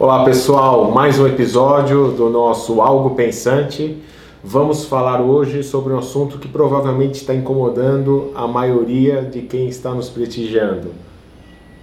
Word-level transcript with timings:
Olá 0.00 0.24
pessoal, 0.24 0.90
mais 0.90 1.18
um 1.18 1.26
episódio 1.26 2.12
do 2.12 2.30
nosso 2.30 2.80
Algo 2.80 3.10
Pensante. 3.14 4.02
Vamos 4.42 4.86
falar 4.86 5.20
hoje 5.20 5.62
sobre 5.62 5.92
um 5.92 5.98
assunto 5.98 6.38
que 6.38 6.48
provavelmente 6.48 7.16
está 7.16 7.34
incomodando 7.34 8.32
a 8.34 8.48
maioria 8.48 9.20
de 9.20 9.42
quem 9.42 9.68
está 9.68 9.90
nos 9.90 10.08
prestigiando: 10.08 10.94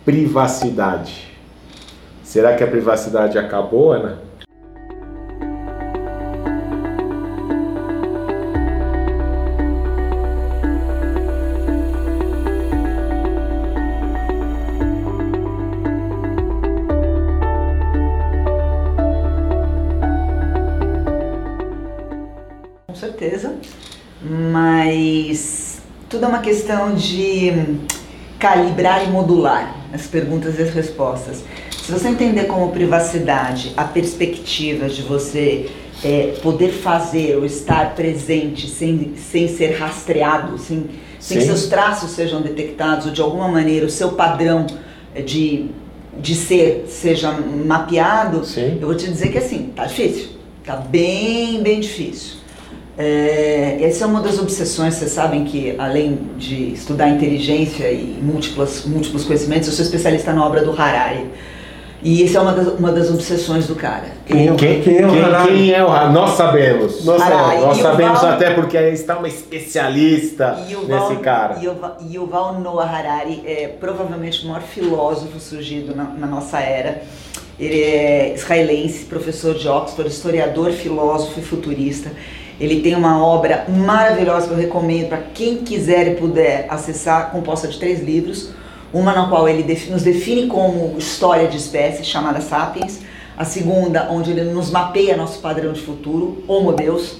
privacidade. 0.03 1.27
Será 2.23 2.55
que 2.55 2.63
a 2.63 2.67
privacidade 2.67 3.37
acabou, 3.37 3.91
Ana? 3.91 4.26
Tudo 26.09 26.25
é 26.25 26.27
uma 26.27 26.39
questão 26.39 26.95
de 26.95 27.77
calibrar 28.39 29.03
e 29.03 29.07
modular 29.07 29.75
as 29.93 30.07
perguntas 30.07 30.57
e 30.59 30.61
as 30.61 30.73
respostas. 30.73 31.43
Se 31.83 31.91
você 31.91 32.09
entender 32.09 32.45
como 32.45 32.71
privacidade 32.71 33.73
a 33.77 33.83
perspectiva 33.83 34.89
de 34.89 35.01
você 35.01 35.69
é, 36.03 36.33
poder 36.41 36.71
fazer 36.71 37.37
ou 37.37 37.45
estar 37.45 37.95
presente 37.95 38.69
sem, 38.69 39.13
sem 39.15 39.47
ser 39.47 39.77
rastreado, 39.77 40.57
sem, 40.57 40.85
sem 41.19 41.37
que 41.37 41.45
seus 41.45 41.67
traços 41.67 42.11
sejam 42.11 42.41
detectados 42.41 43.07
ou 43.07 43.11
de 43.11 43.21
alguma 43.21 43.47
maneira 43.47 43.85
o 43.85 43.89
seu 43.89 44.11
padrão 44.11 44.67
de, 45.25 45.67
de 46.19 46.35
ser 46.35 46.85
seja 46.87 47.31
mapeado, 47.31 48.45
Sim. 48.45 48.77
eu 48.79 48.87
vou 48.87 48.95
te 48.95 49.09
dizer 49.09 49.31
que 49.31 49.37
assim, 49.37 49.71
tá 49.75 49.85
difícil. 49.85 50.29
Tá 50.63 50.75
bem, 50.75 51.63
bem 51.63 51.79
difícil. 51.79 52.36
É, 52.97 53.77
essa 53.81 54.05
é 54.05 54.07
uma 54.07 54.21
das 54.21 54.39
obsessões, 54.39 54.95
vocês 54.95 55.11
sabem 55.11 55.45
que 55.45 55.75
além 55.77 56.17
de 56.35 56.73
estudar 56.73 57.07
inteligência 57.09 57.91
e 57.91 58.17
múltiplos, 58.19 58.85
múltiplos 58.85 59.23
conhecimentos, 59.23 59.67
eu 59.67 59.73
sou 59.73 59.85
especialista 59.85 60.33
na 60.33 60.43
obra 60.43 60.63
do 60.63 60.71
Harari. 60.71 61.27
E 62.01 62.23
essa 62.23 62.37
é 62.37 62.41
uma 62.41 62.53
das, 62.53 62.67
uma 62.79 62.91
das 62.91 63.09
obsessões 63.09 63.67
do 63.67 63.75
cara. 63.75 64.05
Quem, 64.25 64.55
quem, 64.55 64.81
quem, 64.81 64.97
é, 64.99 65.07
o 65.07 65.25
Harari? 65.25 65.47
Quem 65.47 65.71
é 65.71 65.83
o 65.83 65.87
Harari? 65.89 66.13
Nós 66.13 66.31
sabemos. 66.31 67.05
Nós, 67.05 67.21
Harari. 67.21 67.61
nós 67.61 67.77
sabemos 67.77 68.21
Val... 68.21 68.31
até 68.31 68.51
porque 68.51 68.77
está 68.77 69.17
uma 69.17 69.27
especialista 69.27 70.63
Yuval, 70.69 71.09
nesse 71.09 71.21
cara. 71.21 71.59
Yuval, 71.59 71.97
Yuval 72.09 72.59
Noah 72.59 72.85
Harari 72.85 73.43
é 73.45 73.67
provavelmente 73.79 74.45
o 74.45 74.49
maior 74.49 74.61
filósofo 74.61 75.39
surgido 75.39 75.95
na, 75.95 76.03
na 76.03 76.27
nossa 76.27 76.59
era. 76.59 77.01
Ele 77.59 77.81
é 77.81 78.33
israelense, 78.35 79.05
professor 79.05 79.55
de 79.55 79.67
Oxford, 79.67 80.09
historiador, 80.09 80.71
filósofo 80.71 81.39
e 81.39 81.43
futurista. 81.43 82.11
Ele 82.59 82.81
tem 82.81 82.95
uma 82.95 83.23
obra 83.23 83.65
maravilhosa 83.69 84.47
que 84.47 84.53
eu 84.53 84.57
recomendo 84.57 85.09
para 85.09 85.19
quem 85.19 85.57
quiser 85.57 86.07
e 86.07 86.15
puder 86.15 86.65
acessar, 86.69 87.31
composta 87.31 87.67
de 87.67 87.77
três 87.77 88.01
livros. 88.01 88.49
Uma 88.91 89.13
na 89.13 89.27
qual 89.27 89.47
ele 89.47 89.63
nos 89.89 90.01
define 90.01 90.47
como 90.47 90.97
história 90.97 91.47
de 91.47 91.57
espécies, 91.57 92.07
chamada 92.07 92.41
Sapiens. 92.41 93.01
A 93.37 93.45
segunda, 93.45 94.07
onde 94.09 94.31
ele 94.31 94.43
nos 94.45 94.71
mapeia 94.71 95.15
nosso 95.15 95.39
padrão 95.39 95.71
de 95.71 95.81
futuro, 95.81 96.43
Homo 96.47 96.73
Deus. 96.73 97.17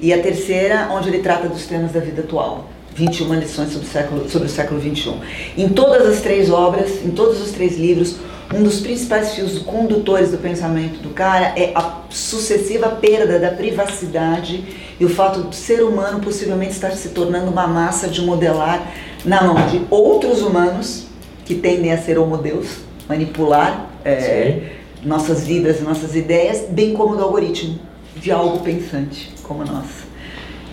E 0.00 0.12
a 0.12 0.20
terceira, 0.20 0.88
onde 0.90 1.08
ele 1.08 1.20
trata 1.20 1.48
dos 1.48 1.66
temas 1.66 1.92
da 1.92 2.00
vida 2.00 2.22
atual. 2.22 2.68
21 2.94 3.34
lições 3.34 3.72
sobre 3.72 3.86
o 3.86 3.90
século, 3.90 4.28
sobre 4.28 4.48
o 4.48 4.50
século 4.50 4.80
21. 4.80 5.20
Em 5.56 5.68
todas 5.68 6.06
as 6.06 6.20
três 6.20 6.50
obras, 6.50 7.04
em 7.04 7.10
todos 7.10 7.40
os 7.40 7.52
três 7.52 7.78
livros, 7.78 8.16
um 8.54 8.62
dos 8.62 8.80
principais 8.80 9.34
fios 9.34 9.58
condutores 9.58 10.30
do 10.30 10.38
pensamento 10.38 11.00
do 11.00 11.10
cara 11.10 11.54
é 11.56 11.72
a 11.74 12.02
sucessiva 12.10 12.88
perda 12.90 13.38
da 13.38 13.50
privacidade 13.50 14.64
e 15.00 15.04
o 15.04 15.08
fato 15.08 15.40
do 15.40 15.54
ser 15.54 15.82
humano 15.82 16.20
possivelmente 16.20 16.72
estar 16.72 16.90
se 16.92 17.10
tornando 17.10 17.50
uma 17.50 17.66
massa 17.66 18.08
de 18.08 18.20
modelar 18.20 18.92
na 19.24 19.42
mão 19.42 19.66
de 19.68 19.82
outros 19.90 20.42
humanos 20.42 21.06
que 21.44 21.54
tendem 21.54 21.92
a 21.92 21.98
ser 21.98 22.18
homodeus, 22.18 22.78
manipular 23.08 23.90
é, 24.04 24.72
nossas 25.02 25.44
vidas 25.44 25.80
e 25.80 25.82
nossas 25.82 26.14
ideias, 26.14 26.66
bem 26.68 26.92
como 26.92 27.16
do 27.16 27.22
algoritmo 27.22 27.78
de 28.16 28.30
algo 28.30 28.60
pensante 28.60 29.32
como 29.42 29.64
nós. 29.64 29.86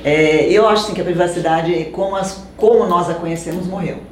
É, 0.04 0.46
eu 0.52 0.68
acho 0.68 0.88
sim, 0.88 0.94
que 0.94 1.02
a 1.02 1.04
privacidade, 1.04 1.86
como, 1.92 2.16
as, 2.16 2.44
como 2.56 2.86
nós 2.86 3.10
a 3.10 3.14
conhecemos, 3.16 3.66
morreu. 3.66 4.09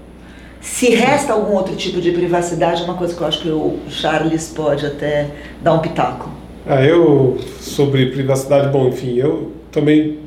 Se 0.61 0.89
resta 0.89 1.33
algum 1.33 1.55
outro 1.55 1.75
tipo 1.75 2.01
de 2.01 2.11
privacidade, 2.11 2.81
é 2.81 2.85
uma 2.85 2.95
coisa 2.95 3.15
que 3.15 3.21
eu 3.21 3.27
acho 3.27 3.41
que 3.41 3.49
o 3.49 3.79
Charles 3.89 4.53
pode 4.55 4.85
até 4.85 5.27
dar 5.61 5.73
um 5.73 5.79
pitaco. 5.79 6.29
Ah, 6.65 6.83
eu, 6.83 7.37
sobre 7.59 8.07
privacidade, 8.07 8.67
bom, 8.69 8.87
enfim, 8.89 9.15
eu 9.15 9.53
também, 9.71 10.19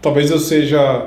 talvez 0.00 0.30
eu 0.30 0.38
seja, 0.38 1.06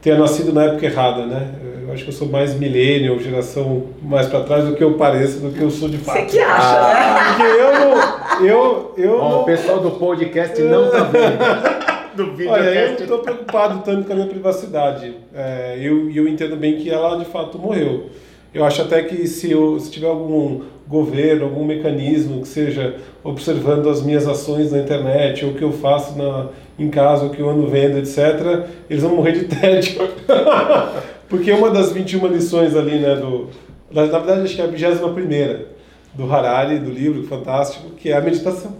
tenha 0.00 0.16
nascido 0.16 0.52
na 0.52 0.64
época 0.64 0.86
errada, 0.86 1.26
né? 1.26 1.50
Eu 1.86 1.92
acho 1.92 2.04
que 2.04 2.10
eu 2.10 2.14
sou 2.14 2.28
mais 2.28 2.54
millennial, 2.54 3.18
geração 3.18 3.84
mais 4.02 4.26
para 4.26 4.40
trás 4.40 4.64
do 4.64 4.74
que 4.74 4.82
eu 4.82 4.94
pareço, 4.94 5.40
do 5.40 5.50
que 5.50 5.60
eu 5.60 5.70
sou 5.70 5.88
de 5.88 5.98
fato. 5.98 6.20
Você 6.20 6.26
que 6.26 6.38
acha, 6.38 6.78
ah, 6.78 6.94
né? 6.94 7.34
Porque 7.36 7.60
eu 7.60 7.72
não... 7.78 8.46
Eu, 8.46 8.94
eu 8.96 9.18
Bom, 9.18 9.28
não... 9.28 9.40
O 9.42 9.44
pessoal 9.44 9.80
do 9.80 9.90
podcast 9.90 10.60
não 10.62 10.90
tá 10.90 11.02
vendo. 11.04 11.82
do 12.16 12.32
vídeo. 12.32 12.50
Olha, 12.50 12.68
eu 12.68 12.94
estou 12.94 13.18
preocupado 13.18 13.82
tanto 13.84 14.06
com 14.06 14.12
a 14.12 14.16
minha 14.16 14.28
privacidade. 14.28 15.14
É, 15.34 15.78
eu, 15.80 16.10
eu 16.10 16.28
entendo 16.28 16.56
bem 16.56 16.76
que 16.76 16.90
ela 16.90 17.16
de 17.16 17.24
fato 17.24 17.58
morreu. 17.58 18.10
Eu 18.54 18.64
acho 18.64 18.82
até 18.82 19.02
que 19.02 19.26
se, 19.26 19.50
eu, 19.50 19.80
se 19.80 19.90
tiver 19.90 20.08
algum 20.08 20.62
governo, 20.86 21.44
algum 21.44 21.64
mecanismo 21.64 22.42
que 22.42 22.48
seja 22.48 22.96
observando 23.24 23.88
as 23.88 24.02
minhas 24.02 24.28
ações 24.28 24.72
na 24.72 24.78
internet, 24.78 25.44
ou 25.44 25.52
o 25.52 25.54
que 25.54 25.62
eu 25.62 25.72
faço 25.72 26.18
na, 26.18 26.48
em 26.78 26.90
casa, 26.90 27.24
o 27.24 27.30
que 27.30 27.40
eu 27.40 27.48
ando 27.48 27.66
vendo, 27.66 27.98
etc., 27.98 28.66
eles 28.90 29.02
vão 29.02 29.16
morrer 29.16 29.32
de 29.32 29.44
tédio. 29.44 30.06
Porque 31.30 31.50
uma 31.50 31.70
das 31.70 31.92
21 31.92 32.26
lições 32.26 32.76
ali, 32.76 32.98
né, 32.98 33.16
do, 33.16 33.48
na, 33.90 34.04
verdade 34.04 34.42
acho 34.42 34.54
que 34.54 34.60
é 34.60 34.64
a 34.64 34.68
21 34.68 35.14
primeira 35.14 35.68
do 36.12 36.30
Harari, 36.30 36.78
do 36.78 36.90
livro 36.90 37.22
fantástico, 37.22 37.90
que 37.96 38.10
é 38.10 38.16
a 38.16 38.20
meditação 38.20 38.76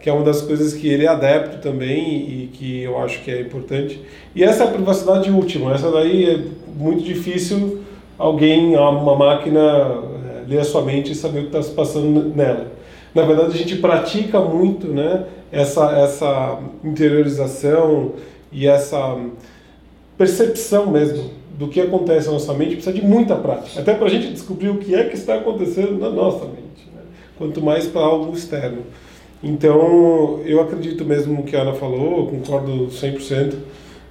que 0.00 0.08
é 0.08 0.12
uma 0.12 0.24
das 0.24 0.40
coisas 0.40 0.72
que 0.72 0.88
ele 0.88 1.04
é 1.04 1.08
adepto 1.08 1.58
também 1.58 2.20
e 2.20 2.50
que 2.52 2.82
eu 2.82 2.98
acho 2.98 3.22
que 3.22 3.30
é 3.30 3.40
importante. 3.40 4.00
E 4.34 4.42
essa 4.42 4.64
é 4.64 4.66
a 4.66 4.70
privacidade 4.70 5.30
última, 5.30 5.74
essa 5.74 5.90
daí 5.90 6.28
é 6.28 6.42
muito 6.74 7.04
difícil 7.04 7.80
alguém, 8.18 8.76
uma 8.76 9.16
máquina, 9.16 9.60
é, 9.60 10.48
ler 10.48 10.60
a 10.60 10.64
sua 10.64 10.82
mente 10.82 11.12
e 11.12 11.14
saber 11.14 11.40
o 11.40 11.42
que 11.42 11.48
está 11.48 11.62
se 11.62 11.72
passando 11.72 12.34
nela. 12.34 12.72
Na 13.14 13.22
verdade, 13.22 13.54
a 13.54 13.56
gente 13.56 13.76
pratica 13.76 14.40
muito 14.40 14.88
né, 14.88 15.24
essa, 15.50 15.90
essa 15.98 16.58
interiorização 16.84 18.12
e 18.52 18.66
essa 18.66 19.18
percepção 20.16 20.90
mesmo 20.90 21.30
do 21.58 21.68
que 21.68 21.80
acontece 21.80 22.26
na 22.26 22.32
nossa 22.32 22.54
mente, 22.54 22.76
precisa 22.76 22.92
de 22.92 23.04
muita 23.04 23.36
prática. 23.36 23.80
Até 23.80 23.92
para 23.94 24.06
a 24.06 24.10
gente 24.10 24.28
descobrir 24.28 24.70
o 24.70 24.78
que 24.78 24.94
é 24.94 25.04
que 25.04 25.14
está 25.14 25.34
acontecendo 25.34 25.98
na 25.98 26.08
nossa 26.08 26.46
mente, 26.46 26.88
né? 26.94 27.02
quanto 27.36 27.60
mais 27.60 27.86
para 27.86 28.00
algo 28.00 28.34
externo. 28.34 28.84
Então, 29.42 30.40
eu 30.44 30.60
acredito 30.60 31.04
mesmo 31.04 31.34
no 31.34 31.42
que 31.42 31.56
a 31.56 31.62
Ana 31.62 31.72
falou, 31.72 32.26
concordo 32.26 32.88
100%. 32.88 33.54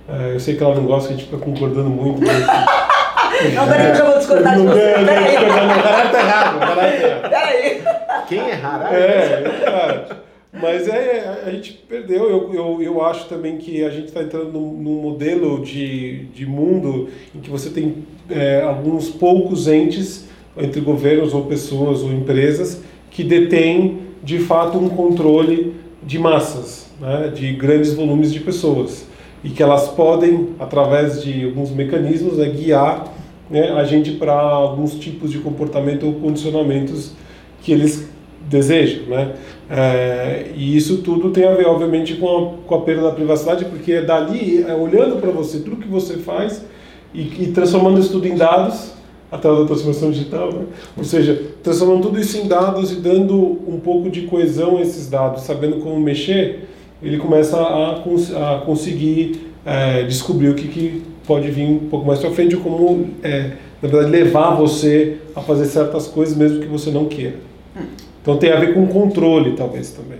É, 0.07 0.33
eu 0.33 0.39
sei 0.39 0.55
que 0.55 0.63
ela 0.63 0.73
não 0.73 0.85
gosta, 0.85 1.09
que 1.09 1.13
a 1.13 1.17
gente 1.17 1.29
fica 1.29 1.37
concordando 1.37 1.89
muito. 1.89 2.21
Mas... 2.25 3.53
não, 3.53 3.67
peraí, 3.67 3.89
eu 3.89 3.95
já 3.95 4.05
vou 4.05 4.17
discordar 4.17 4.57
de 4.57 4.63
você. 4.63 4.79
Peraí. 4.79 5.35
Harari 5.35 6.11
tá 6.11 6.19
errado. 6.19 6.63
Harari 6.63 7.29
Peraí. 7.29 7.81
Quem 8.27 8.39
é 8.39 8.55
Harari? 8.55 8.95
É, 8.95 9.61
cara. 9.65 10.19
Mas 10.51 10.87
é, 10.87 11.43
a 11.45 11.49
gente 11.51 11.73
perdeu. 11.87 12.27
Eu, 12.27 12.53
eu, 12.53 12.81
eu 12.81 13.05
acho 13.05 13.29
também 13.29 13.57
que 13.57 13.83
a 13.83 13.89
gente 13.91 14.07
está 14.07 14.23
entrando 14.23 14.51
num, 14.51 14.73
num, 14.73 15.01
modelo 15.01 15.63
de, 15.63 16.25
de 16.33 16.45
mundo 16.45 17.07
em 17.35 17.39
que 17.39 17.51
você 17.51 17.69
tem 17.69 18.03
é, 18.29 18.61
alguns 18.63 19.09
poucos 19.09 19.67
entes, 19.67 20.27
entre 20.57 20.81
governos 20.81 21.35
ou 21.35 21.45
pessoas 21.45 22.01
ou 22.01 22.11
empresas, 22.11 22.81
que 23.11 23.23
detêm 23.23 24.08
de 24.23 24.39
fato 24.39 24.77
um 24.77 24.89
controle 24.89 25.75
de 26.03 26.17
massas, 26.17 26.87
né, 26.99 27.31
de 27.33 27.53
grandes 27.53 27.93
volumes 27.93 28.33
de 28.33 28.39
pessoas 28.39 29.07
e 29.43 29.49
que 29.49 29.63
elas 29.63 29.87
podem, 29.89 30.49
através 30.59 31.23
de 31.23 31.45
alguns 31.45 31.71
mecanismos, 31.71 32.37
né, 32.37 32.49
guiar 32.49 33.13
né, 33.49 33.71
a 33.71 33.83
gente 33.83 34.11
para 34.11 34.33
alguns 34.33 34.95
tipos 34.95 35.31
de 35.31 35.39
comportamento 35.39 36.05
ou 36.05 36.13
condicionamentos 36.13 37.13
que 37.61 37.71
eles 37.71 38.09
desejam, 38.47 39.05
né? 39.05 39.35
É, 39.69 40.51
e 40.55 40.75
isso 40.75 40.97
tudo 40.97 41.29
tem 41.29 41.45
a 41.45 41.53
ver, 41.53 41.67
obviamente, 41.67 42.15
com 42.15 42.27
a, 42.27 42.67
com 42.67 42.75
a 42.75 42.81
perda 42.81 43.03
da 43.03 43.11
privacidade, 43.11 43.65
porque 43.65 43.93
é 43.93 44.01
dali, 44.01 44.63
é 44.63 44.73
olhando 44.73 45.21
para 45.21 45.29
você, 45.29 45.59
tudo 45.59 45.77
que 45.77 45.87
você 45.87 46.17
faz 46.17 46.65
e, 47.13 47.21
e 47.21 47.51
transformando 47.53 47.99
isso 47.99 48.11
tudo 48.11 48.27
em 48.27 48.35
dados, 48.35 48.93
a 49.31 49.37
tela 49.37 49.61
da 49.61 49.65
transformação 49.65 50.11
digital, 50.11 50.51
né? 50.51 50.65
ou 50.97 51.03
seja, 51.03 51.39
transformando 51.61 52.03
tudo 52.03 52.19
isso 52.19 52.37
em 52.37 52.47
dados 52.47 52.91
e 52.91 52.95
dando 52.95 53.35
um 53.67 53.79
pouco 53.79 54.09
de 54.09 54.23
coesão 54.23 54.77
a 54.77 54.81
esses 54.81 55.09
dados, 55.09 55.43
sabendo 55.43 55.77
como 55.77 55.99
mexer, 55.99 56.67
ele 57.01 57.17
começa 57.17 57.59
a, 57.61 58.01
cons 58.03 58.33
a 58.35 58.61
conseguir 58.65 59.51
é, 59.65 60.03
descobrir 60.03 60.49
o 60.49 60.55
que, 60.55 60.67
que, 60.67 61.03
pode 61.25 61.51
vir 61.51 61.67
um 61.67 61.89
pouco 61.89 62.07
mais 62.07 62.17
para 62.17 62.31
frente, 62.31 62.55
ou 62.55 62.61
como, 62.63 63.07
é, 63.21 63.51
na 63.83 63.87
verdade, 63.87 64.09
levar 64.09 64.55
você 64.55 65.17
a 65.35 65.41
fazer 65.41 65.65
certas 65.65 66.07
coisas 66.07 66.35
mesmo 66.35 66.59
que 66.59 66.65
você 66.65 66.89
não 66.89 67.05
queira. 67.05 67.35
Hum. 67.77 67.83
Então 68.19 68.37
tem 68.37 68.51
a 68.51 68.59
ver 68.59 68.73
com 68.73 68.87
controle, 68.87 69.53
talvez 69.55 69.91
também. 69.91 70.17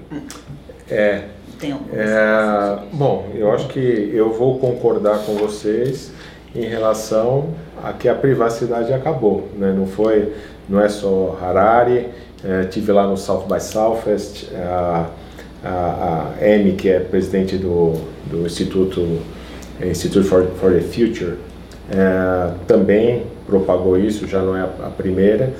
É. 0.87 1.23
Tem 1.59 1.75
é 1.91 2.77
bom, 2.93 3.27
eu 3.35 3.51
acho 3.51 3.67
que 3.67 3.79
eu 3.79 4.31
vou 4.31 4.59
concordar 4.59 5.25
com 5.25 5.33
vocês 5.33 6.11
em 6.55 6.65
relação 6.65 7.49
a 7.83 7.93
que 7.93 8.09
a 8.09 8.15
privacidade 8.15 8.91
acabou, 8.93 9.47
né? 9.57 9.73
Não 9.75 9.85
foi, 9.85 10.33
não 10.67 10.81
é 10.81 10.89
só 10.89 11.37
Harari. 11.41 12.09
É, 12.43 12.63
tive 12.63 12.91
lá 12.91 13.05
no 13.05 13.17
South 13.17 13.45
by 13.51 13.59
Southwest 13.59 14.47
a, 14.55 15.09
a, 15.63 15.69
a 15.69 16.45
Amy, 16.45 16.73
que 16.73 16.89
é 16.89 16.99
presidente 16.99 17.57
do, 17.57 17.93
do 18.29 18.45
Instituto 18.45 19.01
Institute 19.87 20.27
for, 20.27 20.45
for 20.59 20.73
the 20.73 20.81
Future, 20.81 21.35
é, 21.89 22.51
também 22.67 23.23
propagou 23.45 23.97
isso, 23.97 24.27
já 24.27 24.41
não 24.41 24.55
é 24.55 24.61
a, 24.61 24.87
a 24.87 24.89
primeira. 24.89 25.53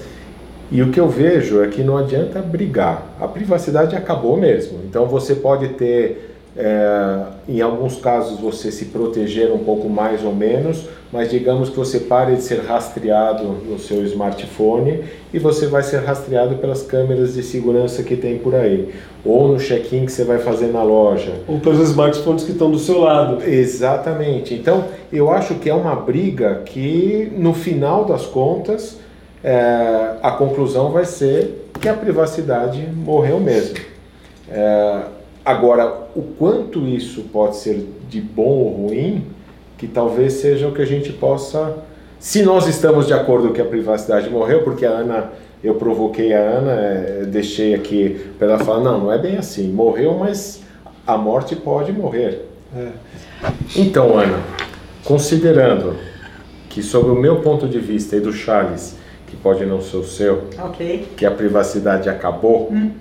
E 0.72 0.82
o 0.82 0.92
que 0.92 1.00
eu 1.00 1.10
vejo 1.10 1.64
é 1.64 1.68
que 1.68 1.82
não 1.82 1.98
adianta 1.98 2.42
brigar. 2.42 3.16
A 3.20 3.28
privacidade 3.28 3.96
acabou 3.96 4.38
mesmo. 4.38 4.80
Então 4.88 5.08
você 5.08 5.34
pode 5.34 5.70
ter, 5.70 6.39
é, 6.58 7.22
em 7.48 7.62
alguns 7.62 7.98
casos, 7.98 8.40
você 8.40 8.72
se 8.72 8.86
proteger 8.86 9.52
um 9.52 9.60
pouco 9.60 9.88
mais 9.88 10.24
ou 10.24 10.34
menos, 10.34 10.86
mas 11.12 11.30
digamos 11.30 11.70
que 11.70 11.78
você 11.78 12.02
pare 12.02 12.36
de 12.36 12.42
ser 12.42 12.62
rastreado 12.62 13.44
no 13.44 13.80
seu 13.80 14.04
smartphone 14.06 15.04
e 15.34 15.40
você 15.40 15.68
vai 15.68 15.82
ser 15.82 16.00
rastreado 16.04 16.56
pelas 16.58 16.84
câmeras 16.84 17.34
de 17.34 17.44
segurança 17.44 18.04
que 18.04 18.16
tem 18.16 18.38
por 18.38 18.54
aí, 18.56 18.94
ou 19.24 19.48
no 19.48 19.60
check-in 19.60 20.06
que 20.06 20.12
você 20.12 20.24
vai 20.24 20.40
fazer 20.40 20.68
na 20.68 20.84
loja, 20.84 21.34
ou 21.48 21.60
pelos 21.60 21.90
smartphones 21.90 22.44
que 22.44 22.52
estão 22.52 22.70
do 22.70 22.80
seu 22.80 23.00
lado. 23.00 23.44
Exatamente. 23.44 24.54
Então, 24.54 24.86
eu 25.12 25.32
acho 25.32 25.56
que 25.56 25.70
é 25.70 25.74
uma 25.74 25.96
briga 25.96 26.62
que 26.66 27.32
no 27.38 27.54
final 27.54 28.06
das 28.06 28.26
contas 28.26 28.98
é, 29.44 30.16
a 30.22 30.32
conclusão 30.32 30.92
vai 30.92 31.06
ser 31.06 31.68
que 31.80 31.88
a 31.88 31.94
privacidade 31.94 32.88
morreu 32.94 33.40
mesmo. 33.40 33.78
É, 34.52 35.02
agora, 35.50 36.08
o 36.16 36.22
quanto 36.22 36.86
isso 36.88 37.24
pode 37.34 37.58
ser 37.58 37.88
de 38.08 38.22
bom 38.22 38.44
ou 38.44 38.88
ruim, 38.88 39.26
que 39.78 39.88
talvez 39.88 40.34
seja 40.34 40.68
o 40.68 40.74
que 40.74 40.82
a 40.82 40.86
gente 40.86 41.12
possa. 41.12 41.78
Se 42.20 42.44
nós 42.44 42.68
estamos 42.68 43.08
de 43.08 43.14
acordo 43.14 43.52
que 43.52 43.62
a 43.62 43.66
privacidade 43.66 44.30
morreu, 44.30 44.64
porque 44.64 44.86
a 44.86 44.92
Ana, 44.92 45.32
eu 45.64 45.76
provoquei 45.76 46.34
a 46.34 46.40
Ana, 46.40 46.72
é, 46.72 47.26
deixei 47.26 47.74
aqui 47.74 48.28
para 48.38 48.50
ela 48.50 48.60
falar: 48.60 48.82
não, 48.82 49.00
não 49.00 49.12
é 49.12 49.18
bem 49.18 49.38
assim, 49.38 49.72
morreu, 49.72 50.16
mas 50.20 50.62
a 51.08 51.18
morte 51.18 51.56
pode 51.56 51.92
morrer. 51.92 52.46
É. 52.76 52.90
Então, 53.76 54.18
Ana, 54.20 54.40
considerando 55.04 55.96
que, 56.70 56.84
sob 56.84 57.10
o 57.10 57.16
meu 57.16 57.38
ponto 57.38 57.68
de 57.68 57.80
vista 57.80 58.16
e 58.16 58.20
do 58.20 58.32
Charles, 58.32 58.96
que 59.26 59.36
pode 59.36 59.66
não 59.66 59.82
ser 59.82 59.98
o 59.98 60.04
seu, 60.04 60.44
okay. 60.66 61.08
que 61.18 61.26
a 61.26 61.32
privacidade 61.32 62.08
acabou, 62.08 62.70
hum. 62.72 62.92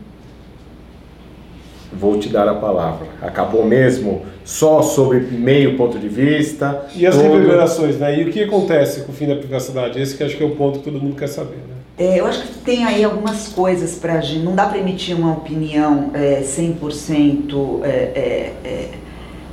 Vou 1.92 2.18
te 2.18 2.28
dar 2.28 2.48
a 2.48 2.54
palavra. 2.54 3.06
Acabou 3.22 3.64
mesmo 3.64 4.22
só 4.44 4.82
sobre 4.82 5.20
meio 5.20 5.76
ponto 5.76 5.98
de 5.98 6.08
vista. 6.08 6.86
E 6.94 7.06
as 7.06 7.16
todo... 7.16 7.24
reverberações, 7.24 7.96
né? 7.98 8.18
E 8.18 8.24
o 8.24 8.30
que 8.30 8.42
acontece 8.42 9.02
com 9.02 9.12
o 9.12 9.14
fim 9.14 9.26
da 9.26 9.36
privacidade? 9.36 10.00
Esse 10.00 10.16
que 10.16 10.22
acho 10.22 10.36
que 10.36 10.42
é 10.42 10.46
o 10.46 10.56
ponto 10.56 10.78
que 10.78 10.84
todo 10.84 11.00
mundo 11.00 11.16
quer 11.16 11.28
saber, 11.28 11.56
né? 11.56 11.78
É, 11.98 12.20
eu 12.20 12.26
acho 12.26 12.42
que 12.42 12.58
tem 12.58 12.84
aí 12.84 13.02
algumas 13.02 13.48
coisas 13.48 13.96
para 13.96 14.14
agir. 14.14 14.38
Não 14.38 14.54
dá 14.54 14.66
para 14.66 14.78
emitir 14.78 15.16
uma 15.16 15.32
opinião 15.32 16.10
é, 16.14 16.42
100% 16.42 17.80
é, 17.82 17.88
é, 17.88 18.52
é, 18.64 18.88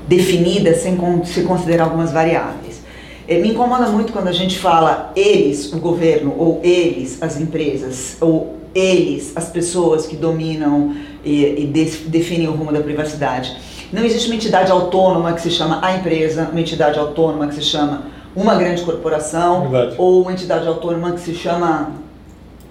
definida 0.07 0.75
sem 0.75 0.95
se 1.25 1.41
considerar 1.41 1.85
algumas 1.85 2.11
variáveis. 2.11 2.83
É, 3.27 3.39
me 3.39 3.49
incomoda 3.49 3.87
muito 3.87 4.13
quando 4.13 4.27
a 4.27 4.31
gente 4.31 4.59
fala 4.59 5.11
eles, 5.15 5.73
o 5.73 5.79
governo, 5.79 6.35
ou 6.37 6.61
eles, 6.63 7.17
as 7.19 7.41
empresas, 7.41 8.17
ou 8.21 8.57
eles, 8.75 9.31
as 9.35 9.49
pessoas 9.49 10.05
que 10.05 10.15
dominam 10.15 10.95
e, 11.25 11.63
e 11.63 11.65
de, 11.65 11.85
definem 12.07 12.47
o 12.47 12.51
rumo 12.51 12.71
da 12.71 12.79
privacidade. 12.79 13.57
Não 13.91 14.03
existe 14.03 14.27
uma 14.27 14.35
entidade 14.35 14.71
autônoma 14.71 15.33
que 15.33 15.41
se 15.41 15.49
chama 15.51 15.79
a 15.81 15.97
empresa, 15.97 16.49
uma 16.51 16.61
entidade 16.61 16.99
autônoma 16.99 17.47
que 17.47 17.55
se 17.55 17.61
chama 17.63 18.03
uma 18.35 18.55
grande 18.55 18.83
corporação, 18.83 19.69
Verdade. 19.69 19.95
ou 19.97 20.21
uma 20.21 20.33
entidade 20.33 20.67
autônoma 20.67 21.13
que 21.13 21.21
se 21.21 21.33
chama 21.33 21.91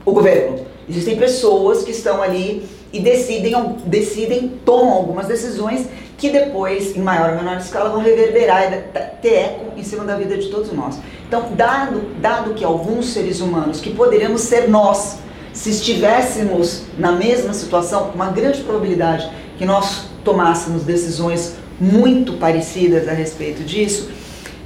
o 0.05 0.13
governo. 0.13 0.61
Existem 0.89 1.17
pessoas 1.17 1.83
que 1.83 1.91
estão 1.91 2.23
ali 2.23 2.67
e 2.93 3.01
decidem, 3.01 3.55
decidem, 3.87 4.53
tomam 4.65 4.93
algumas 4.93 5.27
decisões 5.27 5.89
que 6.17 6.31
depois, 6.31 6.97
em 6.97 7.01
maior 7.01 7.31
ou 7.31 7.37
menor 7.37 7.57
escala, 7.57 7.91
vão 7.91 8.01
reverberar 8.01 8.73
e 8.73 9.01
ter 9.21 9.35
eco 9.35 9.79
em 9.79 9.83
cima 9.83 10.05
da 10.05 10.17
vida 10.17 10.37
de 10.37 10.49
todos 10.49 10.73
nós. 10.73 10.99
Então, 11.27 11.49
dado, 11.57 12.03
dado 12.21 12.55
que 12.55 12.65
alguns 12.65 13.07
seres 13.07 13.41
humanos, 13.41 13.81
que 13.81 13.91
poderíamos 13.91 14.43
ser 14.43 14.69
nós, 14.69 15.19
se 15.55 15.71
estivéssemos 15.71 16.83
na 16.99 17.13
mesma 17.13 17.55
situação, 17.55 18.11
uma 18.15 18.31
grande 18.31 18.61
probabilidade 18.63 19.31
que 19.57 19.65
nós 19.65 20.07
tomássemos 20.25 20.83
decisões 20.83 21.55
muito 21.81 22.35
parecidas 22.35 23.09
a 23.09 23.13
respeito 23.13 23.63
disso, 23.63 24.11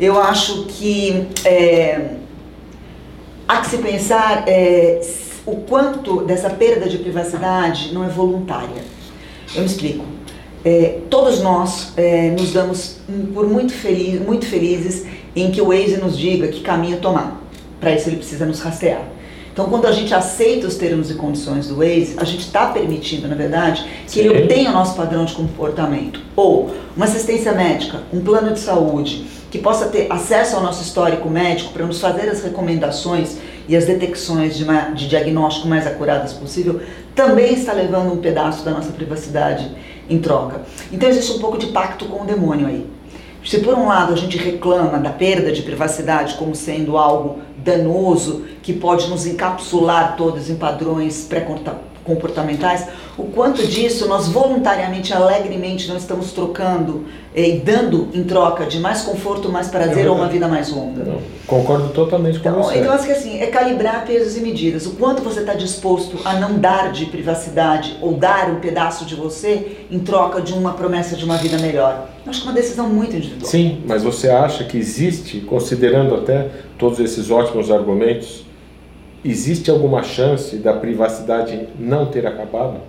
eu 0.01 0.21
acho 0.21 0.65
que 0.65 1.29
é, 1.45 2.15
há 3.47 3.61
que 3.61 3.67
se 3.69 3.79
pensar 3.79 4.45
é, 4.49 5.01
o 5.45 5.57
quanto 5.57 6.23
dessa 6.23 6.49
perda 6.51 6.89
de 6.89 6.99
privacidade 6.99 7.93
não 7.93 8.05
é 8.05 8.09
voluntária. 8.09 8.83
Eu 9.55 9.61
me 9.61 9.67
explico. 9.67 10.05
É, 10.65 11.01
todos 11.11 11.43
nós 11.43 11.93
é, 11.97 12.31
nos 12.31 12.53
damos 12.53 13.01
por 13.35 13.47
muito, 13.47 13.73
feliz, 13.73 14.21
muito 14.21 14.47
felizes 14.47 15.07
em 15.37 15.51
que 15.51 15.61
o 15.61 15.67
Waze 15.67 15.99
nos 15.99 16.17
diga 16.19 16.49
que 16.49 16.61
caminho 16.61 16.99
tomar. 16.99 17.41
Para 17.79 17.95
isso 17.95 18.09
ele 18.09 18.17
precisa 18.17 18.47
nos 18.47 18.61
rastrear. 18.61 19.18
Então, 19.59 19.69
quando 19.69 19.87
a 19.87 19.91
gente 19.91 20.15
aceita 20.15 20.69
os 20.69 20.77
termos 20.77 21.11
e 21.11 21.15
condições 21.15 21.67
do 21.67 21.79
Waze, 21.79 22.15
a 22.17 22.23
gente 22.23 22.47
está 22.47 22.67
permitindo, 22.67 23.27
na 23.27 23.35
verdade, 23.35 23.85
que 24.07 24.13
Sim. 24.13 24.21
ele 24.21 24.29
obtenha 24.29 24.71
o 24.71 24.73
nosso 24.73 24.95
padrão 24.95 25.25
de 25.25 25.33
comportamento. 25.33 26.21
Ou 26.37 26.71
uma 26.95 27.07
assistência 27.07 27.51
médica, 27.51 28.03
um 28.13 28.21
plano 28.21 28.53
de 28.53 28.61
saúde, 28.61 29.27
que 29.51 29.59
possa 29.59 29.87
ter 29.87 30.07
acesso 30.13 30.55
ao 30.55 30.63
nosso 30.63 30.81
histórico 30.81 31.29
médico 31.29 31.73
para 31.73 31.85
nos 31.85 32.01
fazer 32.01 32.29
as 32.29 32.41
recomendações 32.41 33.39
e 33.67 33.77
as 33.77 33.85
detecções 33.85 34.57
de, 34.57 34.63
uma, 34.63 34.91
de 34.91 35.09
diagnóstico 35.09 35.67
mais 35.67 35.89
acuradas 35.89 36.33
possível, 36.35 36.81
também 37.13 37.55
está 37.55 37.73
levando 37.73 38.13
um 38.13 38.19
pedaço 38.19 38.65
da 38.65 38.71
nossa 38.71 38.93
privacidade 38.93 39.69
em 40.09 40.21
troca. 40.21 40.63
Então 40.93 41.09
existe 41.09 41.33
um 41.33 41.41
pouco 41.41 41.59
de 41.59 41.67
pacto 41.67 42.05
com 42.05 42.23
o 42.23 42.25
demônio 42.25 42.69
aí. 42.69 42.87
Se 43.45 43.59
por 43.61 43.75
um 43.75 43.87
lado 43.87 44.13
a 44.13 44.17
gente 44.17 44.37
reclama 44.37 44.99
da 44.99 45.11
perda 45.11 45.53
de 45.53 45.63
privacidade 45.63 46.35
como 46.35 46.55
sendo 46.55 46.99
algo 46.99 47.39
danoso, 47.57 48.45
que 48.63 48.73
pode 48.73 49.09
nos 49.09 49.27
encapsular 49.27 50.17
todos 50.17 50.51
em 50.51 50.57
padrões 50.57 51.25
pré-comportamentais, 52.09 52.89
o 53.17 53.25
quanto 53.25 53.67
disso 53.67 54.09
nós 54.09 54.29
voluntariamente, 54.29 55.13
alegremente 55.13 55.89
não 55.89 55.97
estamos 55.97 56.33
trocando 56.33 57.05
eh, 57.35 57.57
e 57.57 57.59
dando 57.59 58.09
em 58.15 58.25
troca 58.25 58.65
de 58.65 58.79
mais 58.81 59.03
conforto, 59.03 59.51
mais 59.51 59.69
prazer 59.69 60.07
é 60.07 60.11
ou 60.11 60.17
uma 60.17 60.29
vida 60.29 60.49
mais 60.49 60.71
longa. 60.71 61.05
Não, 61.05 61.21
concordo 61.47 61.89
totalmente 61.91 62.39
com 62.39 62.49
então, 62.49 62.63
você. 62.63 62.79
Então 62.79 62.93
acho 62.93 63.07
que 63.07 63.13
assim, 63.13 63.41
é 63.41 63.47
calibrar 63.47 64.07
pesos 64.07 64.37
e 64.37 64.41
medidas. 64.41 64.87
O 64.87 64.93
quanto 64.93 65.23
você 65.23 65.41
está 65.41 65.55
disposto 65.55 66.19
a 66.25 66.35
não 66.35 66.59
dar 66.59 66.93
de 66.93 67.07
privacidade 67.07 67.97
ou 68.01 68.15
dar 68.15 68.51
um 68.51 68.61
pedaço 68.61 69.05
de 69.05 69.15
você 69.15 69.79
em 69.91 69.99
troca 69.99 70.41
de 70.41 70.53
uma 70.53 70.73
promessa 70.73 71.17
de 71.17 71.25
uma 71.25 71.37
vida 71.37 71.59
melhor. 71.59 72.09
Acho 72.27 72.43
que 72.43 72.49
é 72.49 72.51
uma 72.51 72.57
decisão 72.57 72.89
muito 72.89 73.17
individual. 73.17 73.51
Sim, 73.51 73.83
mas 73.87 74.03
você 74.03 74.29
acha 74.29 74.65
que 74.65 74.77
existe, 74.77 75.41
considerando 75.41 76.15
até 76.15 76.49
todos 76.77 77.01
esses 77.01 77.31
ótimos 77.31 77.71
argumentos, 77.71 78.48
existe 79.25 79.71
alguma 79.71 80.03
chance 80.03 80.57
da 80.57 80.73
privacidade 80.75 81.69
não 81.79 82.07
ter 82.07 82.27
acabado? 82.27 82.81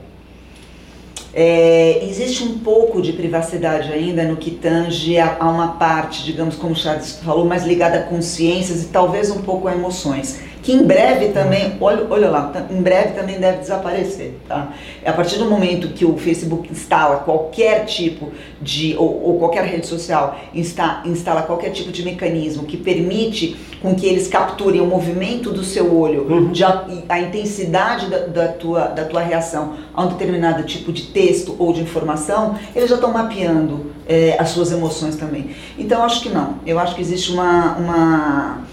É, 1.32 2.04
existe 2.06 2.44
um 2.44 2.58
pouco 2.58 3.02
de 3.02 3.14
privacidade 3.14 3.94
ainda 3.94 4.24
no 4.24 4.36
que 4.36 4.50
tange 4.50 5.18
a, 5.20 5.38
a, 5.40 5.50
uma 5.50 5.74
parte, 5.74 6.24
digamos, 6.24 6.56
como 6.56 6.74
o 6.74 6.76
Charles 6.76 7.20
falou, 7.24 7.46
mais 7.46 7.66
ligada 7.66 8.00
a 8.00 8.04
consciências 8.04 8.84
e 8.84 8.88
talvez 8.88 9.30
um 9.30 9.44
pouco 9.44 9.68
a 9.68 9.74
emoções 9.74 10.40
que 10.62 10.74
em 10.74 10.84
breve 10.84 11.30
também, 11.30 11.78
olha, 11.80 12.06
olha 12.10 12.30
lá, 12.30 12.48
tá, 12.48 12.66
em 12.70 12.82
breve 12.82 13.14
também 13.14 13.40
deve 13.40 13.60
desaparecer, 13.60 14.34
tá? 14.48 14.74
A 15.06 15.14
partir 15.14 15.38
do 15.38 15.46
momento 15.46 15.90
que 15.90 16.04
o 16.06 16.18
Facebook 16.18 16.70
instala 16.72 17.18
qualquer 17.18 17.86
tipo 17.86 18.32
de, 18.62 18.96
ou, 18.98 19.24
ou 19.24 19.40
qualquer 19.40 19.64
rede 19.64 19.88
social 19.88 20.38
insta, 20.54 21.02
instala 21.06 21.44
qualquer 21.44 21.70
tipo 21.72 21.92
de 21.92 22.04
mecanismo 22.04 22.64
que 22.64 22.76
permite 22.76 23.56
com 23.82 23.96
que 23.96 24.06
eles 24.06 24.28
capturem 24.28 24.82
o 24.82 24.86
movimento 24.86 25.52
do 25.52 25.64
seu 25.64 25.98
olho, 25.98 26.28
uhum. 26.30 26.52
de 26.52 26.64
a, 26.64 26.86
a, 27.08 27.20
intensidade 27.20 28.08
da, 28.10 28.20
da, 28.20 28.48
tua, 28.50 28.88
da 28.88 29.06
tua 29.06 29.22
reação 29.22 29.76
a 29.94 30.04
um 30.04 30.08
determinado 30.08 30.64
tipo 30.64 30.92
de 30.92 31.04
texto 31.04 31.56
ou 31.58 31.72
de 31.72 31.82
informação, 31.82 32.58
eles 32.76 32.90
já 32.90 32.96
estão 32.96 33.14
mapeando 33.14 33.92
é, 34.08 34.36
as 34.38 34.50
suas 34.50 34.72
emoções 34.72 35.16
também. 35.16 35.52
Então, 35.78 36.00
eu 36.00 36.06
acho 36.06 36.22
que 36.22 36.30
não. 36.30 36.56
Eu 36.66 36.78
acho 36.78 36.96
que 36.96 37.02
existe 37.02 37.32
uma, 37.32 37.78
uma 37.78 38.64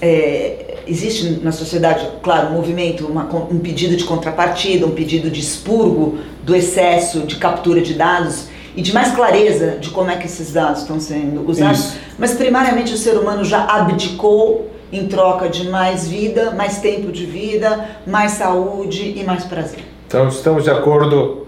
é, 0.00 0.63
existe 0.86 1.40
na 1.42 1.52
sociedade, 1.52 2.06
claro, 2.22 2.48
um 2.48 2.52
movimento, 2.52 3.06
uma, 3.06 3.24
um 3.50 3.58
pedido 3.58 3.96
de 3.96 4.04
contrapartida, 4.04 4.86
um 4.86 4.90
pedido 4.92 5.30
de 5.30 5.40
expurgo 5.40 6.18
do 6.42 6.54
excesso 6.54 7.20
de 7.20 7.36
captura 7.36 7.80
de 7.80 7.94
dados 7.94 8.48
e 8.76 8.82
de 8.82 8.92
mais 8.92 9.12
clareza 9.12 9.78
de 9.80 9.90
como 9.90 10.10
é 10.10 10.16
que 10.16 10.26
esses 10.26 10.52
dados 10.52 10.82
estão 10.82 10.98
sendo 10.98 11.48
usados. 11.48 11.80
Isso. 11.80 11.98
Mas 12.18 12.34
primariamente 12.34 12.92
o 12.92 12.96
ser 12.96 13.16
humano 13.16 13.44
já 13.44 13.64
abdicou 13.64 14.70
em 14.92 15.06
troca 15.06 15.48
de 15.48 15.68
mais 15.68 16.06
vida, 16.08 16.50
mais 16.52 16.78
tempo 16.78 17.10
de 17.10 17.24
vida, 17.24 17.88
mais 18.06 18.32
saúde 18.32 19.14
e 19.16 19.24
mais 19.24 19.44
prazer. 19.44 19.84
Então 20.06 20.28
estamos 20.28 20.64
de 20.64 20.70
acordo, 20.70 21.46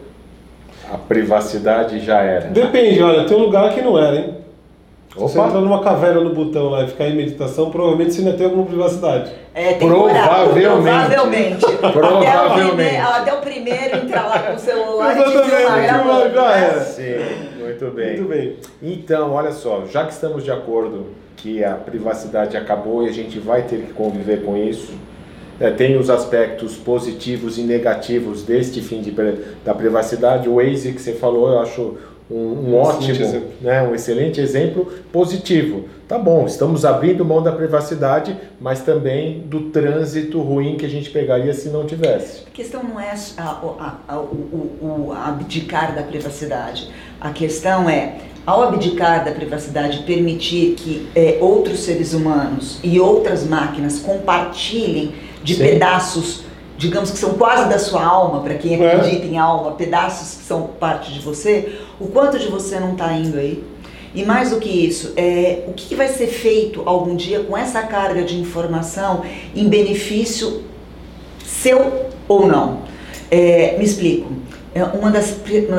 a 0.93 0.99
privacidade 0.99 2.01
já 2.01 2.21
era. 2.21 2.49
Depende, 2.49 3.03
olha, 3.03 3.25
tem 3.25 3.37
um 3.37 3.41
lugar 3.41 3.73
que 3.75 3.83
não 3.83 3.99
era, 3.99 4.17
hein? 4.17 4.36
Se 5.17 5.23
você 5.23 5.39
Opa. 5.39 5.49
entrar 5.49 5.61
numa 5.63 5.83
caverna 5.83 6.21
no 6.21 6.35
botão 6.35 6.69
lá 6.69 6.85
e 6.85 6.89
ficar 6.89 7.09
em 7.09 7.17
meditação, 7.17 7.71
provavelmente 7.71 8.13
você 8.13 8.21
ainda 8.21 8.35
tem 8.35 8.45
alguma 8.45 8.67
privacidade. 8.67 9.33
É, 9.55 9.73
tem 9.73 9.89
Provavelmente. 9.89 10.67
provavelmente. 10.69 11.67
Provavelmente. 11.93 12.27
Até 12.27 12.45
o, 12.45 12.69
primeiro, 12.69 13.07
até 13.09 13.33
o 13.33 13.37
primeiro 13.41 13.97
entrar 13.97 14.27
lá 14.27 14.39
com 14.41 14.55
o 14.55 14.59
celular 14.59 15.13
e 15.13 15.23
te 15.23 15.29
Exatamente, 15.31 15.57
filmar 15.57 15.83
gravando, 15.83 16.35
já 16.35 16.57
era. 16.57 16.81
Sim, 16.81 17.15
muito 17.59 17.91
bem. 17.93 18.07
Muito 18.09 18.29
bem. 18.29 18.57
Então, 18.83 19.33
olha 19.33 19.53
só, 19.53 19.85
já 19.91 20.05
que 20.05 20.13
estamos 20.13 20.45
de 20.45 20.51
acordo 20.51 21.07
que 21.35 21.65
a 21.65 21.73
privacidade 21.73 22.55
acabou 22.55 23.03
e 23.03 23.09
a 23.09 23.13
gente 23.13 23.39
vai 23.39 23.63
ter 23.63 23.87
que 23.87 23.95
conviver 23.95 24.45
com 24.45 24.55
isso, 24.55 24.93
né, 25.59 25.71
tem 25.71 25.97
os 25.97 26.11
aspectos 26.11 26.77
positivos 26.77 27.57
e 27.57 27.63
negativos 27.63 28.43
deste 28.43 28.83
fim 28.83 29.01
de 29.01 29.15
da 29.65 29.73
privacidade. 29.73 30.47
O 30.47 30.57
Waze 30.57 30.93
que 30.93 31.01
você 31.01 31.15
falou, 31.15 31.53
eu 31.53 31.61
acho 31.61 31.97
um, 32.31 32.35
um 32.37 32.75
Um 32.75 32.77
ótimo, 32.77 33.03
excelente 33.13 33.23
exemplo. 33.23 33.49
né, 33.61 33.83
um 33.83 33.95
excelente 33.95 34.41
exemplo 34.41 34.93
positivo. 35.13 35.85
Tá 36.09 36.19
bom, 36.19 36.47
estamos 36.47 36.85
abrindo 36.85 37.25
mão 37.25 37.43
da 37.43 37.51
privacidade, 37.53 38.37
mas 38.61 38.81
também 38.81 39.41
do 39.41 39.71
trânsito 39.71 40.41
ruim 40.41 40.77
que 40.77 40.87
a 40.87 40.89
gente 40.89 41.11
pegaria 41.11 41.53
se 41.53 41.69
não 41.69 41.85
tivesse. 41.85 42.43
A 42.47 42.51
questão 42.51 42.83
não 42.83 43.01
é 43.01 43.11
a- 43.37 43.43
a- 43.43 43.95
a- 44.09 44.19
o, 44.19 44.23
o- 44.81 45.07
o 45.09 45.13
abdicar 45.13 45.95
da 45.95 46.03
privacidade. 46.03 46.89
A 47.21 47.31
questão 47.31 47.91
é, 47.91 48.19
ao 48.47 48.63
abdicar 48.63 49.25
da 49.25 49.33
privacidade, 49.33 50.05
permitir 50.05 50.75
que 50.77 51.09
eh, 51.17 51.39
outros 51.41 51.81
seres 51.81 52.13
humanos 52.15 52.79
e 52.85 53.01
outras 53.01 53.45
máquinas 53.45 53.99
compartilhem 53.99 55.13
de 55.43 55.55
Sim. 55.57 55.63
pedaços, 55.65 56.43
digamos 56.79 57.11
que 57.11 57.19
são 57.19 57.35
quase 57.35 57.69
da 57.69 57.79
sua 57.79 58.05
alma, 58.05 58.41
para 58.41 58.55
quem 58.55 58.83
É. 58.83 58.95
acredita 58.95 59.27
em 59.27 59.39
alma, 59.39 59.73
pedaços 59.73 60.39
que 60.39 60.45
são 60.45 60.63
parte 60.79 61.13
de 61.13 61.21
você, 61.21 61.79
o 62.01 62.07
quanto 62.09 62.39
de 62.39 62.49
você 62.49 62.79
não 62.79 62.93
está 62.93 63.13
indo 63.13 63.39
aí? 63.39 63.65
E 64.15 64.25
mais 64.25 64.51
do 64.51 64.59
que 64.59 64.69
isso, 64.69 65.13
é, 65.17 65.65
o 65.69 65.73
que 65.73 65.89
que 65.89 65.95
vai 65.95 66.09
ser 66.09 66.29
feito 66.29 66.83
algum 66.87 67.15
dia 67.15 67.41
com 67.41 67.57
essa 67.57 67.83
carga 67.83 68.23
de 68.23 68.39
informação 68.39 69.23
em 69.55 69.69
benefício 69.69 70.63
seu 71.45 72.07
ou 72.27 72.47
não. 72.47 72.81
É, 73.31 73.77
me 73.79 73.85
explico. 73.85 74.33
É, 74.75 74.85
uma, 74.85 75.11
das, 75.11 75.35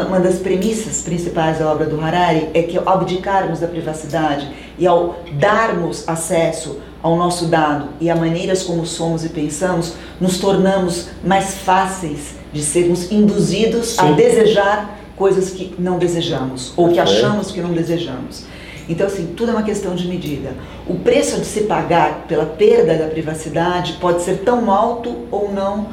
uma 0.07 0.19
das 0.19 0.39
premissas 0.39 1.01
principais 1.01 1.59
da 1.59 1.71
obra 1.71 1.85
do 1.85 1.99
Harari 2.01 2.49
é 2.53 2.63
que 2.63 2.77
ao 2.77 2.89
abdicarmos 2.89 3.59
da 3.59 3.67
privacidade 3.67 4.49
e 4.77 4.87
ao 4.87 5.19
darmos 5.33 6.07
acesso 6.07 6.79
ao 7.07 7.15
nosso 7.15 7.45
dado 7.45 7.89
e 8.01 8.09
a 8.09 8.15
maneiras 8.15 8.63
como 8.63 8.85
somos 8.85 9.23
e 9.23 9.29
pensamos, 9.29 9.93
nos 10.19 10.39
tornamos 10.39 11.07
mais 11.23 11.55
fáceis 11.55 12.35
de 12.51 12.61
sermos 12.61 13.11
induzidos 13.11 13.97
a 13.97 14.07
Sim. 14.07 14.13
desejar 14.13 14.99
coisas 15.15 15.49
que 15.49 15.73
não 15.79 15.97
desejamos 15.97 16.73
ou 16.75 16.89
que 16.89 16.99
achamos 16.99 17.51
que 17.51 17.61
não 17.61 17.71
desejamos. 17.71 18.45
Então, 18.89 19.07
assim, 19.07 19.33
tudo 19.35 19.51
é 19.51 19.53
uma 19.53 19.63
questão 19.63 19.95
de 19.95 20.07
medida. 20.07 20.53
O 20.87 20.95
preço 20.95 21.39
de 21.39 21.45
se 21.45 21.61
pagar 21.61 22.25
pela 22.27 22.45
perda 22.45 22.95
da 22.95 23.07
privacidade 23.07 23.93
pode 23.99 24.21
ser 24.21 24.39
tão 24.39 24.71
alto 24.71 25.13
ou 25.29 25.51
não 25.51 25.87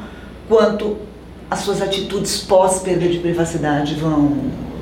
quanto 0.47 0.97
as 1.49 1.59
suas 1.59 1.81
atitudes 1.81 2.41
pós-perda 2.41 3.07
de 3.07 3.19
privacidade 3.19 3.95
vão. 3.95 4.11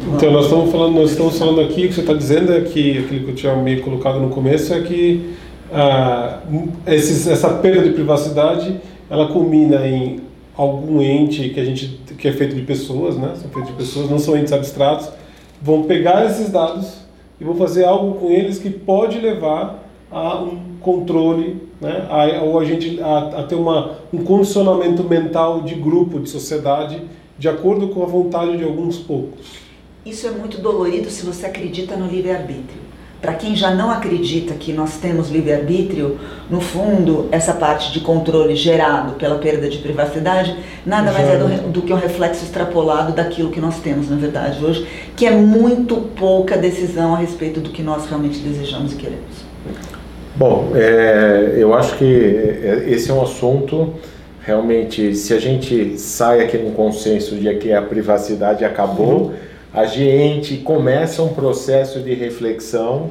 vão. 0.05 0.15
Então 0.15 0.31
nós 0.31 0.45
estamos 0.45 0.71
falando, 0.71 0.95
nós 0.95 1.11
estamos 1.11 1.37
falando 1.37 1.61
aqui, 1.61 1.85
o 1.85 1.87
que 1.89 1.93
você 1.95 2.01
está 2.01 2.13
dizendo 2.13 2.53
é 2.53 2.61
que 2.61 2.99
aquilo 2.99 3.25
que 3.25 3.31
eu 3.31 3.35
tinha 3.35 3.55
meio 3.55 3.81
colocado 3.81 4.19
no 4.19 4.29
começo 4.29 4.73
é 4.73 4.81
que 4.81 5.33
ah, 5.73 6.39
esses, 6.87 7.27
essa 7.27 7.49
perda 7.49 7.83
de 7.83 7.91
privacidade 7.91 8.79
ela 9.09 9.27
culmina 9.27 9.87
em 9.87 10.21
algum 10.55 11.01
ente 11.01 11.49
que 11.49 11.59
a 11.59 11.65
gente 11.65 11.99
que 12.17 12.27
é 12.27 12.31
feito 12.31 12.55
de 12.55 12.61
pessoas, 12.61 13.17
né? 13.17 13.33
São 13.35 13.49
feitos 13.49 13.71
de 13.71 13.77
pessoas, 13.77 14.09
não 14.09 14.19
são 14.19 14.37
entes 14.37 14.53
abstratos, 14.53 15.09
vão 15.61 15.83
pegar 15.83 16.25
esses 16.25 16.49
dados 16.49 16.99
e 17.39 17.43
vão 17.43 17.55
fazer 17.55 17.85
algo 17.85 18.19
com 18.19 18.29
eles 18.29 18.59
que 18.59 18.69
pode 18.69 19.19
levar 19.19 19.83
a 20.11 20.41
um 20.41 20.77
controle, 20.79 21.61
né? 21.81 22.05
A, 22.09 22.43
ou 22.43 22.59
a 22.59 22.65
gente 22.65 23.01
a, 23.01 23.39
a 23.39 23.43
ter 23.43 23.55
uma, 23.55 23.97
um 24.13 24.23
condicionamento 24.23 25.03
mental 25.03 25.61
de 25.61 25.75
grupo, 25.75 26.19
de 26.19 26.29
sociedade, 26.29 27.01
de 27.37 27.49
acordo 27.49 27.89
com 27.89 28.03
a 28.03 28.05
vontade 28.05 28.57
de 28.57 28.63
alguns 28.63 28.97
poucos. 28.97 29.63
Isso 30.05 30.27
é 30.27 30.31
muito 30.31 30.61
dolorido 30.61 31.09
se 31.09 31.25
você 31.25 31.45
acredita 31.45 31.95
no 31.95 32.07
livre-arbítrio. 32.07 32.81
Para 33.23 33.35
quem 33.35 33.55
já 33.55 33.73
não 33.73 33.89
acredita 33.89 34.53
que 34.53 34.73
nós 34.73 34.97
temos 34.97 35.29
livre-arbítrio, 35.29 36.19
no 36.49 36.59
fundo, 36.59 37.29
essa 37.31 37.53
parte 37.53 37.93
de 37.93 38.01
controle 38.01 38.53
gerado 38.53 39.13
pela 39.13 39.37
perda 39.37 39.69
de 39.69 39.77
privacidade 39.77 40.53
nada 40.85 41.09
mais 41.09 41.29
é 41.29 41.37
do, 41.37 41.69
do 41.69 41.81
que 41.83 41.93
um 41.93 41.95
reflexo 41.95 42.43
extrapolado 42.43 43.13
daquilo 43.13 43.49
que 43.49 43.61
nós 43.61 43.79
temos, 43.79 44.09
na 44.09 44.17
verdade, 44.17 44.61
hoje, 44.61 44.85
que 45.15 45.25
é 45.25 45.31
muito 45.31 45.95
pouca 46.17 46.57
decisão 46.57 47.15
a 47.15 47.17
respeito 47.17 47.61
do 47.61 47.69
que 47.69 47.81
nós 47.81 48.05
realmente 48.07 48.39
desejamos 48.39 48.91
e 48.91 48.97
queremos. 48.97 49.45
Bom, 50.35 50.73
é, 50.75 51.55
eu 51.57 51.73
acho 51.73 51.95
que 51.95 52.03
é, 52.03 52.83
esse 52.89 53.09
é 53.09 53.13
um 53.13 53.21
assunto 53.21 53.93
realmente, 54.45 55.15
se 55.15 55.33
a 55.33 55.39
gente 55.39 55.97
sai 55.97 56.41
aqui 56.41 56.57
num 56.57 56.73
consenso 56.73 57.37
de 57.37 57.55
que 57.55 57.71
a 57.71 57.81
privacidade 57.81 58.65
acabou, 58.65 59.31
a 59.73 59.85
gente 59.85 60.57
começa 60.57 61.21
um 61.23 61.29
processo 61.29 61.99
de 61.99 62.13
reflexão 62.13 63.09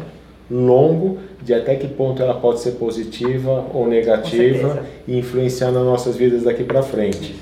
longo 0.51 1.19
de 1.43 1.55
até 1.55 1.75
que 1.77 1.89
ponto 1.89 2.23
ela 2.23 2.35
pode 2.35 2.61
ser 2.61 2.73
positiva 2.73 3.65
ou 3.73 3.87
negativa 3.89 4.83
e 5.09 5.19
influenciar 5.19 5.71
nas 5.73 5.83
nossas 5.85 6.17
vidas 6.17 6.43
daqui 6.45 6.63
para 6.63 6.83
frente. 6.83 7.35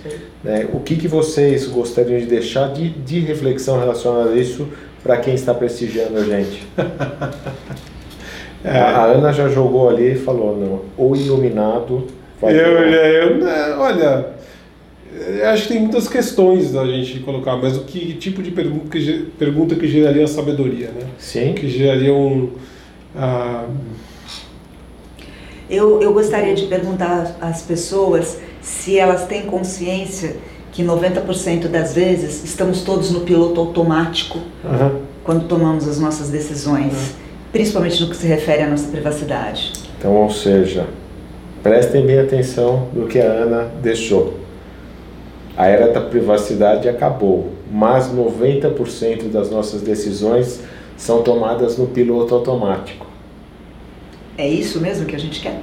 né? 0.45 0.67
O 0.73 0.81
que, 0.81 0.97
que 0.97 1.09
vocês 1.09 1.67
gostariam 1.67 2.19
de 2.19 2.27
deixar 2.27 2.73
de, 2.73 2.89
de 2.89 3.19
reflexão 3.21 3.79
relacionada 3.81 4.31
a 4.31 4.37
isso 4.37 4.69
para 5.03 5.17
quem 5.17 5.35
está 5.35 5.53
prestigiando 5.53 6.19
a 6.19 6.25
gente? 6.25 6.67
É. 8.63 8.79
A 8.79 9.05
Ana 9.05 9.33
já 9.33 9.49
jogou 9.49 9.89
ali 9.89 10.13
e 10.13 10.17
falou, 10.17 10.55
não, 10.55 10.83
o 11.03 11.17
iluminado 11.17 12.07
vai 12.39 12.53
Eu, 12.53 12.77
ter- 12.77 13.23
eu, 13.23 13.39
né, 13.39 13.75
olha, 13.79 14.05
eu 14.05 14.25
acho 15.53 15.63
que 15.65 15.69
tem 15.75 15.81
muitas 15.83 16.09
questões 16.09 16.73
da 16.73 16.85
gente 16.87 17.21
colocar, 17.21 17.57
mas 17.57 17.77
o 17.77 17.85
que 17.85 18.15
tipo 18.15 18.43
de 18.43 18.51
pergunta 18.51 18.89
que, 18.91 19.29
pergunta 19.39 19.75
que 19.75 19.87
geraria 19.89 20.27
sabedoria, 20.27 20.89
né? 20.89 21.07
Sim, 21.19 21.53
Que 21.53 21.69
geraria 21.69 22.13
um. 22.15 22.51
ah, 23.17 23.67
Eu, 25.69 26.01
eu 26.03 26.13
gostaria 26.13 26.55
de 26.55 26.67
perguntar 26.67 27.37
às 27.41 27.63
pessoas 27.63 28.39
se 28.61 28.99
elas 28.99 29.27
têm 29.27 29.43
consciência 29.43 30.37
que 30.73 30.83
90% 30.85 31.69
das 31.69 31.95
vezes 31.95 32.45
estamos 32.45 32.83
todos 32.83 33.11
no 33.11 33.21
piloto 33.21 33.61
automático 33.61 34.39
Aham. 34.65 35.01
quando 35.25 35.47
tomamos 35.49 35.89
as 35.89 35.99
nossas 35.99 36.29
decisões, 36.31 37.15
principalmente 37.53 38.01
no 38.03 38.09
que 38.09 38.17
se 38.17 38.27
refere 38.27 38.63
à 38.63 38.69
nossa 38.69 38.89
privacidade. 38.89 39.73
Então, 39.99 40.15
ou 40.15 40.31
seja, 40.31 40.87
prestem 41.63 42.07
bem 42.07 42.19
atenção 42.21 42.89
no 42.93 43.07
que 43.07 43.19
a 43.21 43.25
Ana 43.31 43.71
deixou. 43.83 44.35
A 45.61 45.67
era 45.67 45.93
da 45.93 46.01
privacidade 46.01 46.89
acabou, 46.89 47.51
mas 47.71 48.11
90% 48.11 49.31
das 49.31 49.51
nossas 49.51 49.83
decisões 49.83 50.63
são 50.97 51.21
tomadas 51.21 51.77
no 51.77 51.87
piloto 51.87 52.35
automático. 52.35 53.07
É 54.39 54.49
isso 54.49 54.81
mesmo 54.81 55.05
que 55.05 55.15
a 55.15 55.19
gente 55.19 55.39
quer? 55.43 55.61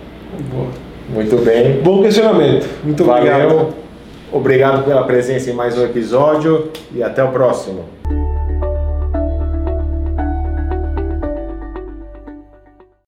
boa. 0.53 0.67
Muito 1.09 1.37
bem. 1.37 1.81
Bom 1.81 2.03
questionamento. 2.03 2.69
Muito 2.83 3.03
Valeu. 3.03 3.33
obrigado. 3.33 3.73
Obrigado 4.31 4.85
pela 4.85 5.03
presença 5.03 5.49
em 5.49 5.53
mais 5.53 5.75
um 5.75 5.83
episódio 5.83 6.69
e 6.93 7.01
até 7.01 7.23
o 7.23 7.31
próximo. 7.31 7.85